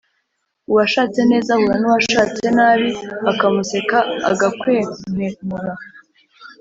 Uwashatse 0.69 1.19
neza 1.31 1.49
ahura 1.55 1.75
n’uwashatse 1.79 2.45
nabi 2.57 2.89
akamuseka 3.31 3.97
agakwenkwemura. 4.29 5.73